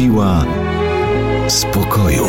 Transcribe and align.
Siła 0.00 0.44
spokoju. 1.48 2.24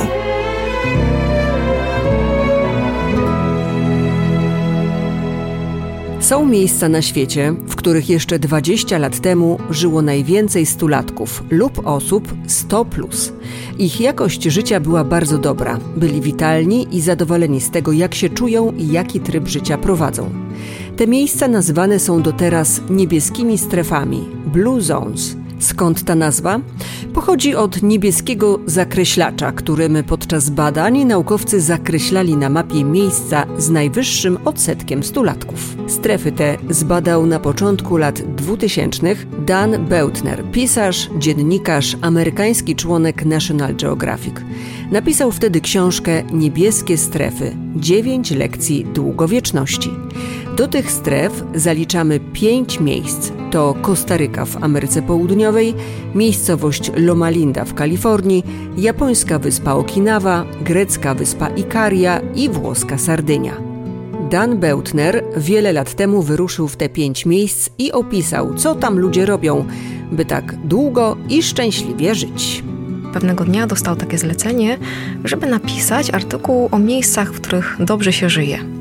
Są 6.19 6.45
miejsca 6.45 6.89
na 6.89 7.01
świecie, 7.01 7.53
w 7.67 7.75
których 7.75 8.09
jeszcze 8.09 8.39
20 8.39 8.97
lat 8.97 9.19
temu 9.19 9.59
żyło 9.69 10.01
najwięcej 10.01 10.65
stulatków 10.65 11.43
lub 11.49 11.87
osób 11.87 12.35
100. 12.47 12.85
Plus. 12.85 13.33
Ich 13.77 14.01
jakość 14.01 14.43
życia 14.43 14.79
była 14.79 15.03
bardzo 15.03 15.37
dobra, 15.37 15.79
byli 15.97 16.21
witalni 16.21 16.87
i 16.91 17.01
zadowoleni 17.01 17.61
z 17.61 17.71
tego, 17.71 17.91
jak 17.91 18.15
się 18.15 18.29
czują 18.29 18.71
i 18.71 18.87
jaki 18.87 19.19
tryb 19.19 19.47
życia 19.47 19.77
prowadzą. 19.77 20.29
Te 20.97 21.07
miejsca 21.07 21.47
nazywane 21.47 21.99
są 21.99 22.21
do 22.21 22.31
teraz 22.31 22.81
niebieskimi 22.89 23.57
strefami 23.57 24.27
Blue 24.45 24.81
Zones. 24.81 25.40
Skąd 25.61 26.03
ta 26.03 26.15
nazwa? 26.15 26.59
Pochodzi 27.13 27.55
od 27.55 27.83
niebieskiego 27.83 28.59
zakreślacza, 28.65 29.51
którym 29.51 30.03
podczas 30.03 30.49
badań 30.49 31.05
naukowcy 31.05 31.61
zakreślali 31.61 32.37
na 32.37 32.49
mapie 32.49 32.83
miejsca 32.83 33.45
z 33.57 33.69
najwyższym 33.69 34.37
odsetkiem 34.45 35.03
stulatków. 35.03 35.75
Strefy 35.87 36.31
te 36.31 36.57
zbadał 36.69 37.25
na 37.25 37.39
początku 37.39 37.97
lat 37.97 38.21
2000 38.35 39.15
Dan 39.45 39.85
Beutner, 39.85 40.43
pisarz, 40.51 41.09
dziennikarz, 41.17 41.97
amerykański 42.01 42.75
członek 42.75 43.25
National 43.25 43.75
Geographic. 43.75 44.35
Napisał 44.91 45.31
wtedy 45.31 45.61
książkę 45.61 46.23
Niebieskie 46.31 46.97
strefy 46.97 47.55
dziewięć 47.75 48.31
lekcji 48.31 48.85
długowieczności. 48.85 49.89
Do 50.57 50.67
tych 50.67 50.91
stref 50.91 51.43
zaliczamy 51.55 52.19
pięć 52.19 52.79
miejsc. 52.79 53.31
To 53.51 53.75
Kostaryka 53.81 54.45
w 54.45 54.63
Ameryce 54.63 55.01
Południowej, 55.01 55.73
miejscowość 56.15 56.91
Loma 56.95 57.29
Linda 57.29 57.65
w 57.65 57.73
Kalifornii, 57.73 58.43
japońska 58.77 59.39
wyspa 59.39 59.73
Okinawa, 59.73 60.45
grecka 60.61 61.13
wyspa 61.13 61.47
Ikaria 61.47 62.21
i 62.35 62.49
włoska 62.49 62.97
Sardynia. 62.97 63.53
Dan 64.29 64.57
Beutner 64.57 65.23
wiele 65.37 65.73
lat 65.73 65.93
temu 65.93 66.21
wyruszył 66.21 66.67
w 66.67 66.75
te 66.75 66.89
pięć 66.89 67.25
miejsc 67.25 67.69
i 67.77 67.91
opisał, 67.91 68.55
co 68.55 68.75
tam 68.75 68.99
ludzie 68.99 69.25
robią, 69.25 69.65
by 70.11 70.25
tak 70.25 70.55
długo 70.67 71.17
i 71.29 71.43
szczęśliwie 71.43 72.15
żyć. 72.15 72.63
Pewnego 73.13 73.43
dnia 73.43 73.67
dostał 73.67 73.95
takie 73.95 74.17
zlecenie, 74.17 74.77
żeby 75.23 75.47
napisać 75.47 76.09
artykuł 76.09 76.69
o 76.71 76.79
miejscach, 76.79 77.33
w 77.33 77.41
których 77.41 77.77
dobrze 77.79 78.13
się 78.13 78.29
żyje. 78.29 78.80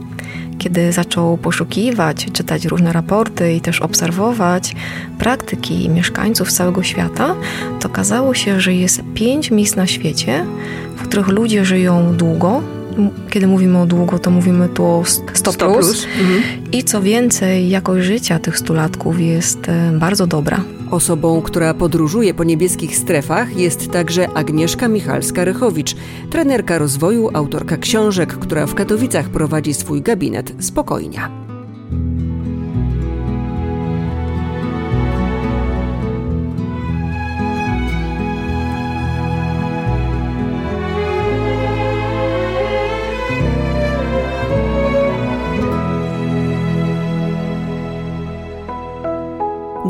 Kiedy 0.61 0.93
zaczął 0.93 1.37
poszukiwać, 1.37 2.27
czytać 2.33 2.65
różne 2.65 2.93
raporty 2.93 3.53
i 3.53 3.61
też 3.61 3.81
obserwować 3.81 4.77
praktyki 5.19 5.89
mieszkańców 5.89 6.53
całego 6.53 6.83
świata, 6.83 7.35
to 7.81 7.89
okazało 7.89 8.35
się, 8.35 8.61
że 8.61 8.75
jest 8.75 9.03
pięć 9.15 9.51
miejsc 9.51 9.77
na 9.77 9.87
świecie, 9.87 10.45
w 10.97 11.03
których 11.03 11.29
ludzie 11.29 11.65
żyją 11.65 12.17
długo. 12.17 12.63
Kiedy 13.31 13.47
mówimy 13.47 13.79
o 13.79 13.87
długo, 13.87 14.19
to 14.19 14.31
mówimy 14.31 14.69
tu 14.69 14.85
o 14.85 15.05
100 15.07 15.23
plus. 15.23 15.39
100 15.39 15.53
plus. 15.53 16.07
Mhm. 16.21 16.43
I 16.73 16.85
co 16.85 17.03
więcej, 17.03 17.69
jakość 17.69 18.07
życia 18.07 18.39
tych 18.39 18.59
stulatków 18.59 19.21
jest 19.21 19.69
e, 19.69 19.93
bardzo 19.99 20.27
dobra. 20.27 20.61
Osobą, 20.91 21.43
która 21.43 21.75
podróżuje 21.75 22.35
po 22.35 22.45
niebieskich 22.45 22.97
strefach 22.97 23.57
jest 23.57 23.91
także 23.91 24.29
Agnieszka 24.35 24.89
Michalska-Rychowicz, 24.89 25.97
trenerka 26.31 26.79
rozwoju, 26.79 27.31
autorka 27.33 27.77
książek, 27.77 28.39
która 28.39 28.67
w 28.67 28.75
Katowicach 28.75 29.29
prowadzi 29.29 29.75
swój 29.75 30.03
gabinet 30.03 30.53
Spokojnia. 30.65 31.50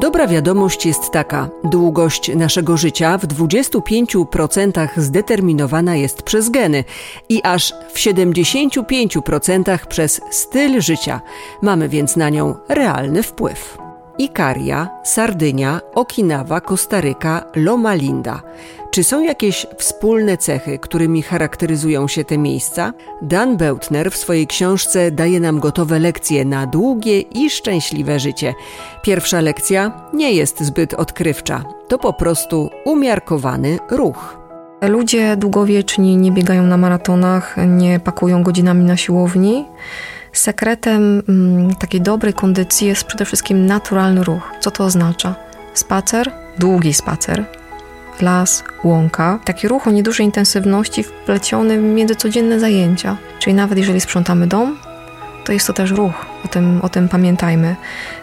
Dobra 0.01 0.27
wiadomość 0.27 0.87
jest 0.87 1.11
taka: 1.11 1.49
długość 1.65 2.35
naszego 2.35 2.77
życia 2.77 3.19
w 3.19 3.27
25% 3.27 4.89
zdeterminowana 4.97 5.97
jest 5.97 6.23
przez 6.23 6.51
geny 6.51 6.85
i 7.29 7.43
aż 7.43 7.73
w 7.93 7.99
75% 7.99 9.79
przez 9.87 10.21
styl 10.31 10.81
życia. 10.81 11.21
Mamy 11.63 11.89
więc 11.89 12.17
na 12.17 12.31
nią 12.31 12.55
realny 12.69 13.23
wpływ. 13.23 13.80
Ikaria, 14.21 14.89
Sardynia, 15.03 15.81
Okinawa, 15.95 16.61
Kostaryka, 16.61 17.45
Loma 17.57 17.95
Linda. 17.95 18.43
Czy 18.91 19.05
są 19.05 19.23
jakieś 19.23 19.67
wspólne 19.79 20.37
cechy, 20.37 20.79
którymi 20.79 21.23
charakteryzują 21.23 22.09
się 22.09 22.25
te 22.25 22.39
miejsca? 22.39 22.93
Dan 23.23 23.57
Beutner 23.57 24.11
w 24.11 24.17
swojej 24.17 24.47
książce 24.47 25.11
daje 25.11 25.41
nam 25.41 25.61
gotowe 25.61 25.99
lekcje 25.99 26.45
na 26.45 26.67
długie 26.67 27.21
i 27.21 27.51
szczęśliwe 27.51 28.21
życie. 28.21 28.55
Pierwsza 29.03 29.41
lekcja 29.41 29.93
nie 30.13 30.33
jest 30.33 30.61
zbyt 30.61 30.95
odkrywcza. 30.95 31.65
To 31.89 31.99
po 31.99 32.13
prostu 32.13 32.71
umiarkowany 32.85 33.79
ruch. 33.91 34.39
Ludzie 34.83 35.37
długowieczni 35.37 36.17
nie 36.17 36.33
biegają 36.33 36.63
na 36.63 36.77
maratonach, 36.77 37.57
nie 37.67 38.01
pakują 38.01 38.43
godzinami 38.43 38.85
na 38.85 38.97
siłowni. 38.97 39.65
Sekretem 40.33 41.23
mm, 41.29 41.75
takiej 41.75 42.01
dobrej 42.01 42.35
kondycji 42.35 42.87
jest 42.87 43.05
przede 43.05 43.25
wszystkim 43.25 43.67
naturalny 43.67 44.25
ruch. 44.25 44.53
Co 44.61 44.71
to 44.71 44.85
oznacza? 44.85 45.35
Spacer, 45.75 46.33
długi 46.59 46.95
spacer, 46.95 47.45
las, 48.21 48.65
łąka. 48.85 49.39
Taki 49.45 49.69
ruch 49.69 49.87
o 49.87 49.91
niedużej 49.91 50.27
intensywności 50.27 51.03
wpleciony 51.03 51.77
między 51.77 52.17
codzienne 52.17 52.61
zajęcia. 52.61 53.17
Czyli 53.39 53.55
nawet 53.55 53.79
jeżeli 53.79 54.01
sprzątamy 54.01 54.47
dom, 54.47 54.79
to 55.45 55.53
jest 55.53 55.67
to 55.67 55.73
też 55.73 55.91
ruch. 55.91 56.27
O 56.45 56.49
tym, 56.49 56.81
o 56.83 56.89
tym 56.89 57.09
pamiętajmy. 57.09 57.77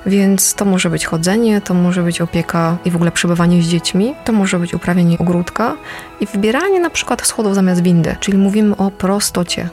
Więc 0.06 0.54
to 0.54 0.66
może 0.66 0.90
być 0.90 1.06
chodzenie, 1.06 1.62
to 1.62 1.74
może 1.74 2.04
być 2.04 2.22
opieka 2.22 2.78
i 2.86 2.92
w 2.92 2.96
ogóle 2.96 3.12
przebywanie 3.12 3.64
z 3.64 3.68
dziećmi, 3.68 4.16
to 4.26 4.34
może 4.34 4.60
być 4.60 4.74
uprawianie 4.74 5.18
ogródka 5.18 5.76
i 6.20 6.26
wybieranie 6.26 6.80
na 6.80 6.90
przykład 6.90 7.28
schodów 7.28 7.56
zamiast 7.56 7.82
windy, 7.82 8.16
czyli 8.20 8.38
mówimy 8.38 8.78
o 8.78 8.92
prostocie. 8.92 9.70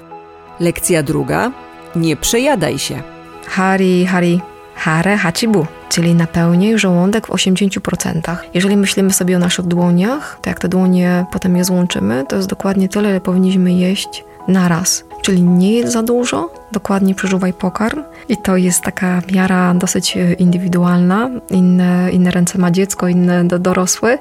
Lekcja 0.61 1.03
druga. 1.03 1.53
Nie 1.97 2.17
przejadaj 2.17 2.79
się. 2.79 3.03
Hari, 3.47 4.07
hari, 4.07 4.41
hare 4.75 5.17
hachibu, 5.17 5.67
czyli 5.89 6.15
napełnij 6.15 6.79
żołądek 6.79 7.27
w 7.27 7.31
80%. 7.31 8.37
Jeżeli 8.55 8.77
myślimy 8.77 9.13
sobie 9.13 9.37
o 9.37 9.39
naszych 9.39 9.67
dłoniach, 9.67 10.39
to 10.43 10.51
jak 10.51 10.61
te 10.61 10.69
dłonie 10.69 11.27
potem 11.33 11.57
je 11.57 11.65
złączymy, 11.65 12.25
to 12.29 12.37
jest 12.37 12.49
dokładnie 12.49 12.89
tyle, 12.89 13.11
ile 13.11 13.21
powinniśmy 13.21 13.73
jeść 13.73 14.25
na 14.49 14.69
raz. 14.69 15.05
Czyli 15.23 15.43
nie 15.43 15.73
jedz 15.73 15.93
za 15.93 16.03
dużo, 16.03 16.51
dokładnie 16.73 17.15
przeżuwaj 17.15 17.53
pokarm 17.53 18.03
i 18.29 18.37
to 18.37 18.57
jest 18.57 18.83
taka 18.83 19.23
miara 19.33 19.75
dosyć 19.75 20.17
e, 20.17 20.33
indywidualna. 20.33 21.31
Inne, 21.51 22.11
inne 22.13 22.31
ręce 22.31 22.59
ma 22.59 22.71
dziecko, 22.71 23.09
inne 23.09 23.45
do, 23.45 23.59
dorosły, 23.59 24.19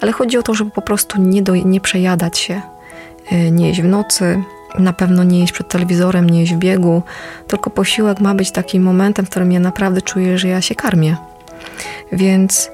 ale 0.00 0.12
chodzi 0.12 0.38
o 0.38 0.42
to, 0.42 0.54
żeby 0.54 0.70
po 0.70 0.82
prostu 0.82 1.20
nie, 1.20 1.42
do, 1.42 1.56
nie 1.56 1.80
przejadać 1.80 2.38
się, 2.38 2.60
e, 3.30 3.50
nie 3.50 3.68
jeść 3.68 3.82
w 3.82 3.84
nocy, 3.84 4.42
na 4.78 4.92
pewno 4.92 5.24
nie 5.24 5.40
jeść 5.40 5.52
przed 5.52 5.68
telewizorem, 5.68 6.30
nie 6.30 6.40
jeść 6.40 6.54
w 6.54 6.58
biegu, 6.58 7.02
tylko 7.46 7.70
posiłek 7.70 8.20
ma 8.20 8.34
być 8.34 8.50
takim 8.50 8.82
momentem, 8.82 9.26
w 9.26 9.30
którym 9.30 9.52
ja 9.52 9.60
naprawdę 9.60 10.02
czuję, 10.02 10.38
że 10.38 10.48
ja 10.48 10.60
się 10.60 10.74
karmię. 10.74 11.16
Więc 12.12 12.70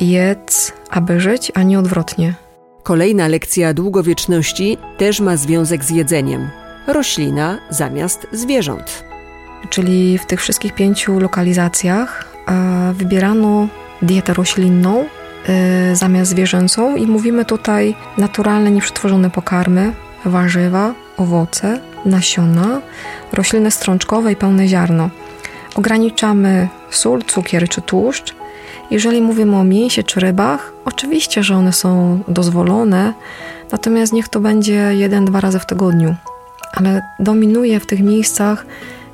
jedz, 0.00 0.72
aby 0.90 1.20
żyć, 1.20 1.52
a 1.54 1.62
nie 1.62 1.78
odwrotnie. 1.78 2.34
Kolejna 2.82 3.28
lekcja 3.28 3.74
długowieczności 3.74 4.78
też 4.98 5.20
ma 5.20 5.36
związek 5.36 5.84
z 5.84 5.90
jedzeniem. 5.90 6.48
Roślina 6.86 7.58
zamiast 7.70 8.26
zwierząt. 8.32 9.04
Czyli 9.70 10.18
w 10.18 10.26
tych 10.26 10.40
wszystkich 10.40 10.74
pięciu 10.74 11.20
lokalizacjach 11.20 12.34
e, 12.48 12.92
wybierano 12.94 13.68
dietę 14.02 14.34
roślinną 14.34 15.04
e, 15.48 15.96
zamiast 15.96 16.30
zwierzęcą 16.30 16.96
i 16.96 17.06
mówimy 17.06 17.44
tutaj 17.44 17.94
naturalne, 18.18 18.70
nieprzetworzone 18.70 19.30
pokarmy, 19.30 19.92
warzywa, 20.24 20.94
owoce, 21.16 21.80
nasiona, 22.04 22.80
rośliny 23.32 23.70
strączkowe 23.70 24.32
i 24.32 24.36
pełne 24.36 24.68
ziarno. 24.68 25.10
Ograniczamy 25.74 26.68
sól, 26.90 27.22
cukier 27.24 27.68
czy 27.68 27.82
tłuszcz. 27.82 28.34
Jeżeli 28.90 29.20
mówimy 29.20 29.56
o 29.56 29.64
mięsie 29.64 30.02
czy 30.02 30.20
rybach, 30.20 30.72
oczywiście, 30.84 31.42
że 31.42 31.56
one 31.56 31.72
są 31.72 32.20
dozwolone, 32.28 33.14
natomiast 33.72 34.12
niech 34.12 34.28
to 34.28 34.40
będzie 34.40 34.74
jeden, 34.74 35.24
dwa 35.24 35.40
razy 35.40 35.58
w 35.58 35.66
tygodniu. 35.66 36.14
Ale 36.72 37.02
dominuje 37.18 37.80
w 37.80 37.86
tych 37.86 38.00
miejscach 38.00 38.66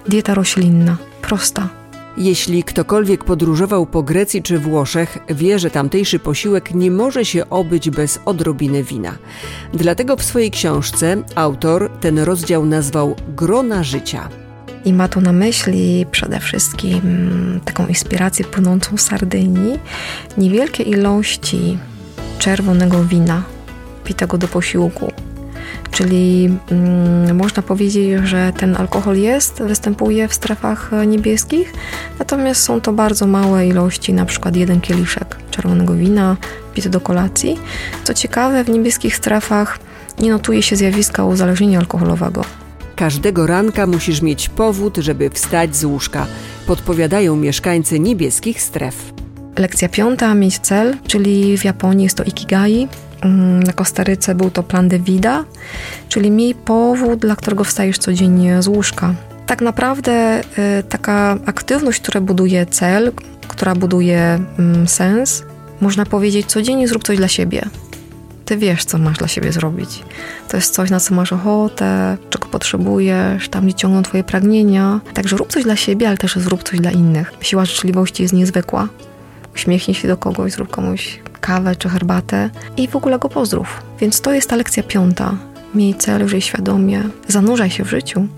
dieta 0.09 0.35
roślinna, 0.35 0.97
prosta. 1.23 1.69
Jeśli 2.19 2.65
ktokolwiek 2.65 3.25
podróżował 3.25 3.87
po 3.87 4.03
Grecji 4.03 4.43
czy 4.43 4.59
Włoszech, 4.59 5.19
wie, 5.29 5.59
że 5.59 5.71
tamtejszy 5.71 6.19
posiłek 6.19 6.75
nie 6.75 6.91
może 6.91 7.25
się 7.25 7.51
obyć 7.51 7.91
bez 7.91 8.21
odrobiny 8.25 8.85
wina. 8.85 9.19
Dlatego 9.75 10.17
w 10.17 10.23
swojej 10.23 10.51
książce 10.51 11.17
autor 11.35 11.91
ten 12.01 12.19
rozdział 12.19 12.67
nazwał 12.67 13.17
Grona 13.37 13.85
życia. 13.85 14.29
I 14.85 14.93
ma 14.93 15.09
tu 15.09 15.21
na 15.21 15.33
myśli 15.33 16.07
przede 16.11 16.41
wszystkim 16.41 17.01
taką 17.65 17.87
inspirację 17.87 18.45
płynącą 18.45 18.97
z 18.97 19.01
Sardynii, 19.01 19.79
niewielkie 20.39 20.83
ilości 20.83 21.79
czerwonego 22.39 23.05
wina 23.05 23.43
pitego 24.05 24.39
do 24.39 24.49
posiłku. 24.49 25.13
Czyli 25.97 26.51
mm, 26.71 27.37
można 27.37 27.63
powiedzieć, 27.63 28.21
że 28.25 28.53
ten 28.57 28.77
alkohol 28.77 29.17
jest, 29.17 29.63
występuje 29.63 30.29
w 30.29 30.35
strefach 30.35 30.91
niebieskich, 31.07 31.73
natomiast 32.19 32.63
są 32.63 32.81
to 32.81 32.93
bardzo 32.93 33.27
małe 33.27 33.67
ilości, 33.67 34.13
na 34.13 34.25
przykład 34.25 34.57
jeden 34.57 34.81
kieliszek 34.81 35.37
czerwonego 35.51 35.95
wina 35.95 36.37
pity 36.75 36.91
do 36.91 37.01
kolacji. 37.01 37.59
Co 38.05 38.15
ciekawe, 38.15 38.65
w 38.65 38.69
niebieskich 38.69 39.17
strefach 39.17 39.79
nie 40.19 40.31
notuje 40.31 40.63
się 40.63 40.77
zjawiska 40.77 41.25
uzależnienia 41.25 41.79
alkoholowego. 41.79 42.45
Każdego 42.97 43.47
ranka 43.47 43.87
musisz 43.87 44.23
mieć 44.23 44.49
powód, 44.49 44.97
żeby 44.97 45.31
wstać 45.31 45.77
z 45.77 45.85
łóżka, 45.85 46.27
podpowiadają 46.67 47.37
mieszkańcy 47.37 48.01
niebieskich 48.01 48.63
stref. 48.63 49.16
Lekcja 49.59 49.89
piąta, 49.89 50.35
mieć 50.35 50.59
cel, 50.59 50.97
czyli 51.07 51.59
w 51.59 51.65
Japonii 51.65 52.05
jest 52.05 52.17
to 52.17 52.25
ikigai. 52.25 52.89
Mm, 53.21 53.63
na 53.63 53.73
Kostaryce 53.73 54.35
był 54.35 54.51
to 54.51 54.63
plan 54.63 54.89
de 54.89 54.99
vida, 54.99 55.45
czyli 56.09 56.31
miej 56.31 56.55
powód, 56.55 57.19
dla 57.19 57.37
którego 57.37 57.65
wstajesz 57.65 57.99
codziennie 57.99 58.63
z 58.63 58.69
łóżka. 58.69 59.15
Tak 59.47 59.61
naprawdę 59.61 60.41
y, 60.41 60.83
taka 60.83 61.39
aktywność, 61.47 62.01
która 62.01 62.21
buduje 62.21 62.67
cel, 62.67 63.13
która 63.49 63.75
buduje 63.75 64.41
mm, 64.59 64.89
sens, 64.89 65.43
można 65.81 66.07
powiedzieć, 66.07 66.47
codziennie 66.47 66.89
zrób 66.89 67.05
coś 67.05 67.17
dla 67.17 67.29
siebie. 67.29 67.63
Ty 68.45 68.57
wiesz, 68.57 68.85
co 68.85 68.99
masz 68.99 69.19
dla 69.19 69.29
siebie 69.29 69.53
zrobić. 69.53 70.03
To 70.49 70.57
jest 70.57 70.75
coś, 70.75 70.91
na 70.91 71.01
co 71.01 71.15
masz 71.15 71.33
ochotę, 71.33 72.17
czego 72.31 72.49
potrzebujesz, 72.49 73.49
tam 73.49 73.65
gdzie 73.65 73.75
ciągną 73.75 74.03
Twoje 74.03 74.25
pragnienia. 74.25 75.01
Także 75.15 75.37
rób 75.37 75.53
coś 75.53 75.65
dla 75.65 75.77
siebie, 75.77 76.09
ale 76.09 76.17
też 76.17 76.37
zrób 76.37 76.63
coś 76.63 76.81
dla 76.81 76.91
innych. 76.91 77.33
Siła 77.41 77.65
życzliwości 77.65 78.23
jest 78.23 78.35
niezwykła. 78.35 78.89
Uśmiechnij 79.57 79.95
się 79.95 80.09
do 80.09 80.17
kogoś, 80.17 80.53
zrób 80.53 80.71
komuś 80.71 81.19
kawę 81.41 81.77
czy 81.77 81.89
herbatę 81.89 82.51
i 82.77 82.89
w 82.89 82.97
ogóle 82.97 83.19
go 83.19 83.29
pozdrów. 83.29 83.83
Więc 84.01 84.21
to 84.21 84.33
jest 84.33 84.51
ta 84.51 84.57
lekcja 84.57 84.83
piąta. 84.83 85.37
Miej 85.75 85.95
cel, 85.95 86.29
żyj 86.29 86.41
świadomie, 86.41 87.03
zanurzaj 87.29 87.71
się 87.71 87.85
w 87.85 87.91
życiu. 87.91 88.29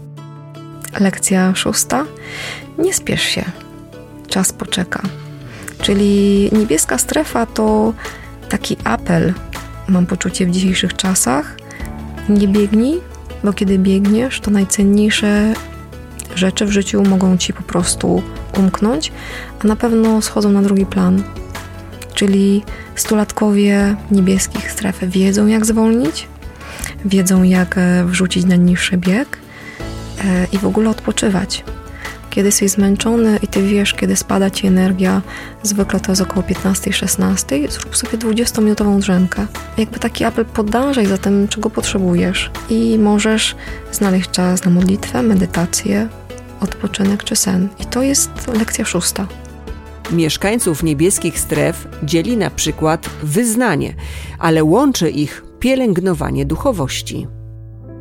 Lekcja 1.01 1.55
szósta. 1.55 2.05
Nie 2.79 2.95
spiesz 2.95 3.23
się. 3.23 3.45
Czas 4.29 4.53
poczeka. 4.53 5.03
Czyli 5.83 6.49
niebieska 6.53 6.99
strefa 6.99 7.47
to 7.47 7.93
taki 8.49 8.77
apel 8.85 9.35
mam 9.89 10.07
poczucie 10.07 10.47
w 10.47 10.51
dzisiejszych 10.51 10.97
czasach. 10.97 11.57
Nie 12.29 12.49
biegnij, 12.49 13.01
bo 13.45 13.53
kiedy 13.53 13.79
biegniesz, 13.79 14.41
to 14.41 14.51
najcenniejsze 14.51 15.55
rzeczy 16.35 16.67
w 16.67 16.71
życiu 16.71 17.03
mogą 17.03 17.37
ci 17.37 17.53
po 17.53 17.63
prostu 17.63 18.23
umknąć, 18.59 19.13
a 19.65 19.67
na 19.67 19.77
pewno 19.77 20.23
schodzą 20.23 20.53
na 20.53 20.63
drugi 20.63 20.87
plan. 20.87 21.23
Czyli 22.15 22.63
stulatkowie 22.95 23.97
niebieskich 24.11 24.73
stref 24.73 24.99
wiedzą, 25.03 25.47
jak 25.47 25.67
zwolnić, 25.67 26.29
wiedzą, 27.05 27.43
jak 27.43 27.79
e, 27.79 28.05
wrzucić 28.05 28.45
na 28.45 28.57
niższy 28.57 28.97
bieg 28.97 29.39
e, 30.25 30.47
i 30.53 30.59
w 30.59 30.65
ogóle 30.65 30.91
odpoczywać. 30.91 31.65
Kiedy 32.31 32.49
jesteś 32.49 32.71
zmęczony 32.71 33.39
i 33.43 33.49
ty 33.49 33.63
wiesz, 33.63 33.95
kiedy 33.95 34.17
spada 34.17 34.51
ci 34.51 34.67
energia, 34.67 35.23
zwykle 35.63 36.01
to 36.01 36.13
jest 36.13 36.23
około 36.23 36.47
15-16, 36.47 37.71
zrób 37.71 37.97
sobie 37.97 38.19
20-minutową 38.19 38.99
drzemkę. 38.99 39.47
Jakby 39.79 39.99
taki 39.99 40.25
apel 40.25 40.45
podążaj 40.45 41.07
za 41.07 41.19
tym, 41.19 41.49
czego 41.49 41.71
potrzebujesz 41.71 42.51
i 42.71 42.99
możesz 42.99 43.57
znaleźć 43.93 44.31
czas 44.31 44.65
na 44.65 44.71
modlitwę, 44.71 45.23
medytację, 45.23 46.09
odpoczynek 46.61 47.25
czy 47.25 47.37
sen. 47.37 47.69
I 47.79 47.85
to 47.85 48.03
jest 48.03 48.31
lekcja 48.59 48.85
szósta. 48.85 49.27
Mieszkańców 50.11 50.83
niebieskich 50.83 51.41
stref 51.41 51.89
dzieli 52.03 52.37
na 52.37 52.51
przykład 52.51 53.11
wyznanie, 53.23 53.95
ale 54.39 54.65
łączy 54.65 55.11
ich 55.11 55.45
pielęgnowanie 55.61 56.47
duchowości. 56.47 57.27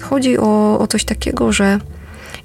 Chodzi 0.04 0.38
o, 0.38 0.80
o 0.80 0.88
coś 0.88 1.06
takiego, 1.06 1.52
że 1.52 1.80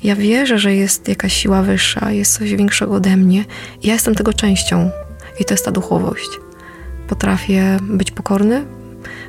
ja 0.05 0.17
wierzę, 0.17 0.59
że 0.59 0.75
jest 0.75 1.09
jakaś 1.09 1.33
siła 1.33 1.63
wyższa, 1.63 2.11
jest 2.11 2.39
coś 2.39 2.55
większego 2.55 2.95
ode 2.95 3.17
mnie. 3.17 3.45
Ja 3.83 3.93
jestem 3.93 4.15
tego 4.15 4.33
częścią 4.33 4.91
i 5.41 5.45
to 5.45 5.55
jest 5.55 5.65
ta 5.65 5.71
duchowość. 5.71 6.29
Potrafię 7.09 7.79
być 7.83 8.11
pokorny, 8.11 8.65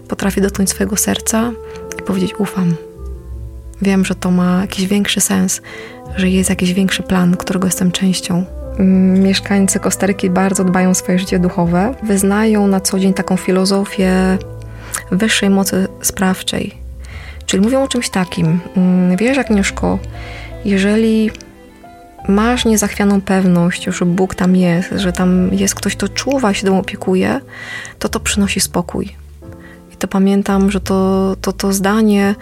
potrafię 0.07 0.41
dotknąć 0.41 0.69
swojego 0.69 0.97
serca 0.97 1.51
i 1.99 2.01
powiedzieć: 2.01 2.33
Ufam. 2.39 2.75
Wiem, 3.83 4.05
że 4.05 4.15
to 4.15 4.31
ma 4.31 4.61
jakiś 4.61 4.87
większy 4.87 5.21
sens, 5.21 5.61
że 6.15 6.29
jest 6.29 6.49
jakiś 6.49 6.73
większy 6.73 7.03
plan, 7.03 7.37
którego 7.37 7.67
jestem 7.67 7.91
częścią. 7.91 8.45
Mieszkańcy 9.19 9.79
Kostaryki 9.79 10.29
bardzo 10.29 10.63
dbają 10.63 10.89
o 10.89 10.93
swoje 10.93 11.19
życie 11.19 11.39
duchowe, 11.39 11.95
wyznają 12.03 12.67
na 12.67 12.81
co 12.81 12.99
dzień 12.99 13.13
taką 13.13 13.37
filozofię 13.37 14.37
wyższej 15.11 15.49
mocy 15.49 15.87
sprawczej. 16.01 16.77
Czyli 17.45 17.63
mówią 17.63 17.83
o 17.83 17.87
czymś 17.87 18.09
takim. 18.09 18.59
Mm, 18.77 19.17
wiesz, 19.17 19.37
Agnieszko, 19.37 19.99
jeżeli 20.65 21.31
masz 22.27 22.65
niezachwianą 22.65 23.21
pewność, 23.21 23.83
że 23.85 24.05
Bóg 24.05 24.35
tam 24.35 24.55
jest, 24.55 24.89
że 24.95 25.13
tam 25.13 25.53
jest 25.53 25.75
ktoś, 25.75 25.95
kto 25.95 26.07
czuwa 26.07 26.53
się, 26.53 26.67
tą 26.67 26.79
opiekuje, 26.79 27.39
to 27.99 28.09
to 28.09 28.19
przynosi 28.19 28.59
spokój. 28.59 29.09
I 29.93 29.97
to 29.97 30.07
pamiętam, 30.07 30.71
że 30.71 30.79
to, 30.79 31.35
to, 31.41 31.53
to 31.53 31.73
zdanie 31.73 32.35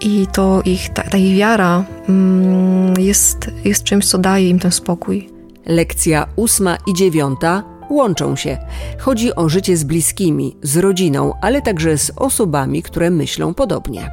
i 0.00 0.26
to 0.32 0.62
ich, 0.64 0.88
ta, 0.92 1.02
ta 1.02 1.18
ich 1.18 1.36
wiara 1.36 1.84
mm, 2.08 2.94
jest, 2.98 3.50
jest 3.64 3.84
czymś, 3.84 4.06
co 4.06 4.18
daje 4.18 4.48
im 4.48 4.58
ten 4.58 4.72
spokój. 4.72 5.28
Lekcja 5.66 6.26
ósma 6.36 6.76
i 6.86 6.94
dziewiąta 6.94 7.62
łączą 7.90 8.36
się. 8.36 8.58
Chodzi 8.98 9.34
o 9.34 9.48
życie 9.48 9.76
z 9.76 9.84
bliskimi, 9.84 10.56
z 10.62 10.76
rodziną, 10.76 11.32
ale 11.42 11.62
także 11.62 11.98
z 11.98 12.12
osobami, 12.16 12.82
które 12.82 13.10
myślą 13.10 13.54
podobnie. 13.54 14.10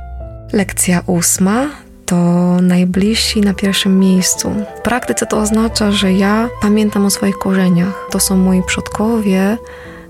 Lekcja 0.54 1.01
ósma 1.06 1.70
to 2.06 2.15
najbliżsi 2.62 3.42
na 3.42 3.54
pierwszym 3.54 4.00
miejscu. 4.00 4.51
W 4.80 4.82
praktyce 4.82 5.25
to 5.25 5.38
oznacza, 5.38 5.92
że 5.92 6.13
ja 6.13 6.50
pamiętam 6.62 7.06
o 7.06 7.10
swoich 7.10 7.38
korzeniach. 7.38 8.08
To 8.12 8.20
są 8.20 8.38
moi 8.38 8.63
przodkowie, 8.63 9.58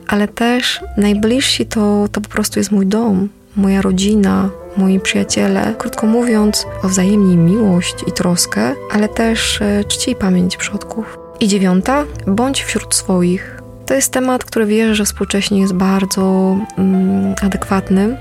ale 0.07 0.27
też 0.27 0.83
najbliżsi 0.97 1.65
to, 1.65 2.07
to 2.11 2.21
po 2.21 2.29
prostu 2.29 2.59
jest 2.59 2.71
mój 2.71 2.87
dom, 2.87 3.29
moja 3.55 3.81
rodzina, 3.81 4.49
moi 4.77 4.99
przyjaciele. 4.99 5.75
Krótko 5.77 6.07
mówiąc, 6.07 6.65
o 6.83 6.87
wzajemnie 6.87 7.37
miłość 7.37 7.95
i 8.07 8.11
troskę, 8.11 8.75
ale 8.91 9.09
też 9.09 9.61
e, 9.61 9.83
czci 9.83 10.11
i 10.11 10.15
pamięć 10.15 10.57
przodków. 10.57 11.17
I 11.39 11.47
dziewiąta, 11.47 12.03
bądź 12.27 12.63
wśród 12.63 12.95
swoich. 12.95 13.61
To 13.85 13.93
jest 13.93 14.11
temat, 14.11 14.43
który 14.43 14.65
wierzę, 14.65 14.95
że 14.95 15.05
współcześnie 15.05 15.59
jest 15.59 15.73
bardzo 15.73 16.57
mm, 16.77 17.35
adekwatny 17.41 18.17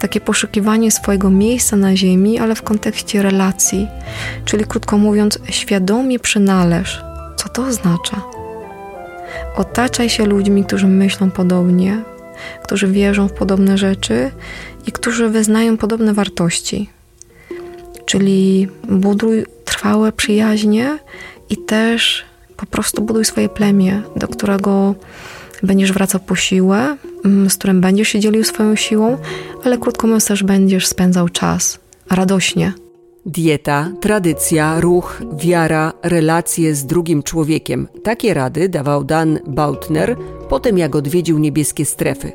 takie 0.00 0.20
poszukiwanie 0.20 0.90
swojego 0.90 1.30
miejsca 1.30 1.76
na 1.76 1.96
ziemi, 1.96 2.38
ale 2.38 2.54
w 2.54 2.62
kontekście 2.62 3.22
relacji. 3.22 3.88
Czyli 4.44 4.64
krótko 4.64 4.98
mówiąc, 4.98 5.38
świadomie 5.50 6.18
przynależ. 6.18 7.02
Co 7.36 7.48
to 7.48 7.62
oznacza? 7.62 8.22
Otaczaj 9.56 10.08
się 10.08 10.26
ludźmi, 10.26 10.64
którzy 10.64 10.86
myślą 10.86 11.30
podobnie, 11.30 12.02
którzy 12.62 12.86
wierzą 12.86 13.28
w 13.28 13.32
podobne 13.32 13.78
rzeczy 13.78 14.30
i 14.86 14.92
którzy 14.92 15.28
wyznają 15.28 15.76
podobne 15.76 16.14
wartości. 16.14 16.90
Czyli 18.06 18.68
buduj 18.88 19.46
trwałe 19.64 20.12
przyjaźnie 20.12 20.98
i 21.50 21.56
też 21.56 22.24
po 22.56 22.66
prostu 22.66 23.02
buduj 23.02 23.24
swoje 23.24 23.48
plemię, 23.48 24.02
do 24.16 24.28
którego 24.28 24.94
będziesz 25.62 25.92
wracał 25.92 26.20
po 26.20 26.36
siłę, 26.36 26.96
mm, 27.24 27.50
z 27.50 27.56
którym 27.56 27.80
będziesz 27.80 28.08
się 28.08 28.20
dzielił 28.20 28.44
swoją 28.44 28.76
siłą, 28.76 29.18
ale 29.64 29.78
krótko 29.78 30.06
mówiąc 30.06 30.26
też 30.26 30.42
będziesz 30.42 30.86
spędzał 30.86 31.28
czas 31.28 31.78
radośnie. 32.10 32.72
Dieta, 33.26 33.92
tradycja, 34.00 34.80
ruch, 34.80 35.22
wiara, 35.36 35.92
relacje 36.02 36.74
z 36.74 36.86
drugim 36.86 37.22
człowiekiem. 37.22 37.88
Takie 38.02 38.34
rady 38.34 38.68
dawał 38.68 39.04
Dan 39.04 39.38
Bautner 39.46 40.16
po 40.48 40.60
tym, 40.60 40.78
jak 40.78 40.96
odwiedził 40.96 41.38
niebieskie 41.38 41.84
strefy. 41.84 42.32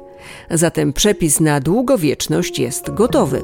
Zatem 0.51 0.93
przepis 0.93 1.39
na 1.39 1.59
długowieczność 1.59 2.59
jest 2.59 2.89
gotowy. 2.93 3.43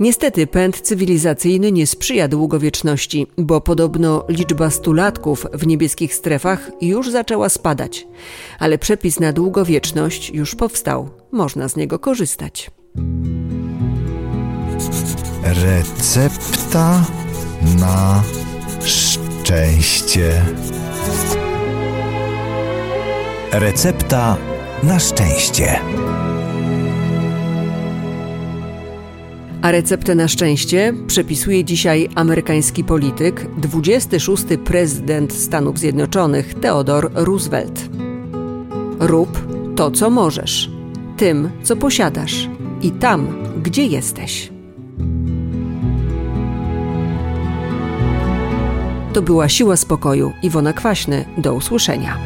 Niestety 0.00 0.46
pęd 0.46 0.80
cywilizacyjny 0.80 1.72
nie 1.72 1.86
sprzyja 1.86 2.28
długowieczności, 2.28 3.26
bo 3.38 3.60
podobno 3.60 4.24
liczba 4.28 4.70
stulatków 4.70 5.46
w 5.52 5.66
niebieskich 5.66 6.14
strefach 6.14 6.70
już 6.80 7.10
zaczęła 7.10 7.48
spadać. 7.48 8.06
Ale 8.58 8.78
przepis 8.78 9.20
na 9.20 9.32
długowieczność 9.32 10.30
już 10.30 10.54
powstał. 10.54 11.08
Można 11.32 11.68
z 11.68 11.76
niego 11.76 11.98
korzystać. 11.98 12.70
Recepta 15.42 17.04
na 17.78 18.22
szczęście. 18.84 20.42
Recepta 23.52 24.36
na 24.82 24.98
szczęście. 24.98 25.80
A 29.62 29.70
receptę 29.70 30.14
na 30.14 30.28
szczęście 30.28 30.94
przepisuje 31.06 31.64
dzisiaj 31.64 32.08
amerykański 32.14 32.84
polityk, 32.84 33.46
26. 33.56 34.44
prezydent 34.64 35.32
Stanów 35.32 35.78
Zjednoczonych 35.78 36.54
Theodore 36.54 37.08
Roosevelt. 37.14 37.88
Rób 38.98 39.38
to, 39.76 39.90
co 39.90 40.10
możesz, 40.10 40.70
tym, 41.16 41.50
co 41.62 41.76
posiadasz 41.76 42.48
i 42.82 42.90
tam, 42.90 43.44
gdzie 43.62 43.86
jesteś. 43.86 44.59
To 49.12 49.22
była 49.22 49.48
Siła 49.48 49.76
Spokoju. 49.76 50.32
Iwona 50.42 50.72
Kwaśny. 50.72 51.24
Do 51.38 51.54
usłyszenia. 51.54 52.18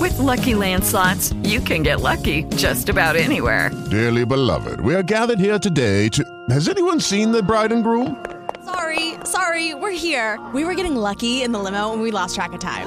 With 0.00 0.18
Lucky 0.18 0.54
Land 0.54 0.84
slots, 0.84 1.32
you 1.42 1.60
can 1.60 1.82
get 1.82 2.00
lucky 2.00 2.44
just 2.56 2.88
about 2.88 3.16
anywhere. 3.16 3.70
Dearly 3.90 4.24
beloved, 4.26 4.80
we 4.80 4.94
are 4.94 5.02
gathered 5.02 5.40
here 5.40 5.58
today 5.58 6.08
to. 6.10 6.22
Has 6.50 6.68
anyone 6.68 7.00
seen 7.00 7.32
the 7.32 7.42
bride 7.42 7.72
and 7.72 7.82
groom? 7.82 8.16
Sorry, 8.64 9.14
sorry, 9.24 9.74
we're 9.74 9.90
here. 9.98 10.38
We 10.54 10.64
were 10.64 10.74
getting 10.74 10.94
lucky 10.96 11.42
in 11.42 11.52
the 11.52 11.58
limo 11.58 11.92
and 11.92 12.02
we 12.02 12.10
lost 12.10 12.34
track 12.34 12.52
of 12.52 12.60
time. 12.60 12.86